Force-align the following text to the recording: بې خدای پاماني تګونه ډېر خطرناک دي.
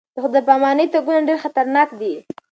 بې 0.13 0.19
خدای 0.23 0.41
پاماني 0.47 0.85
تګونه 0.93 1.21
ډېر 1.27 1.37
خطرناک 1.43 1.89
دي. 1.99 2.13